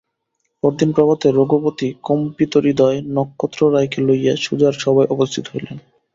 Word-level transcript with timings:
পরদিন 0.63 0.89
প্রভাতে 0.91 1.27
রঘুপতি 1.31 1.87
কম্পিতহৃদয় 2.03 2.97
নক্ষত্ররায়কে 3.15 3.99
লইয়া 4.07 4.33
সুজার 4.37 4.73
সভায় 4.83 5.11
উপস্থিত 5.11 5.45
হইলেন। 5.47 5.77